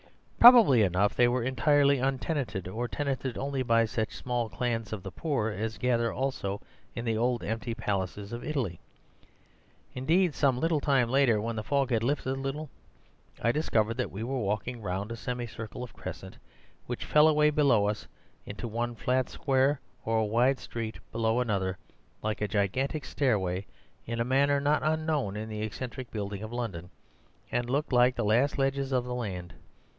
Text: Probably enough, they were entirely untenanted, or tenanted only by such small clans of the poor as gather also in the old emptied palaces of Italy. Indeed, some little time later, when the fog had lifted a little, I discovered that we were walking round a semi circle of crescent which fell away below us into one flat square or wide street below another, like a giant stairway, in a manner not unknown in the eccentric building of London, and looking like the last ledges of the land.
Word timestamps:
Probably 0.39 0.81
enough, 0.81 1.13
they 1.13 1.27
were 1.27 1.43
entirely 1.43 1.99
untenanted, 1.99 2.67
or 2.67 2.87
tenanted 2.87 3.37
only 3.37 3.61
by 3.61 3.85
such 3.85 4.15
small 4.15 4.49
clans 4.49 4.91
of 4.91 5.03
the 5.03 5.11
poor 5.11 5.49
as 5.49 5.77
gather 5.77 6.11
also 6.11 6.59
in 6.95 7.05
the 7.05 7.15
old 7.15 7.43
emptied 7.43 7.77
palaces 7.77 8.33
of 8.33 8.43
Italy. 8.43 8.79
Indeed, 9.93 10.33
some 10.33 10.59
little 10.59 10.79
time 10.79 11.11
later, 11.11 11.39
when 11.39 11.55
the 11.55 11.63
fog 11.63 11.91
had 11.91 12.01
lifted 12.01 12.31
a 12.31 12.33
little, 12.41 12.71
I 13.39 13.51
discovered 13.51 13.97
that 13.97 14.09
we 14.09 14.23
were 14.23 14.39
walking 14.39 14.81
round 14.81 15.11
a 15.11 15.15
semi 15.15 15.45
circle 15.45 15.83
of 15.83 15.93
crescent 15.93 16.39
which 16.87 17.05
fell 17.05 17.27
away 17.27 17.51
below 17.51 17.87
us 17.87 18.07
into 18.43 18.67
one 18.67 18.95
flat 18.95 19.29
square 19.29 19.79
or 20.03 20.27
wide 20.27 20.57
street 20.57 20.97
below 21.11 21.39
another, 21.39 21.77
like 22.23 22.41
a 22.41 22.47
giant 22.47 23.05
stairway, 23.05 23.67
in 24.07 24.19
a 24.19 24.25
manner 24.25 24.59
not 24.59 24.81
unknown 24.83 25.37
in 25.37 25.47
the 25.47 25.61
eccentric 25.61 26.09
building 26.09 26.41
of 26.41 26.51
London, 26.51 26.89
and 27.51 27.69
looking 27.69 27.95
like 27.95 28.15
the 28.15 28.25
last 28.25 28.57
ledges 28.57 28.91
of 28.91 29.03
the 29.05 29.13
land. 29.13 29.53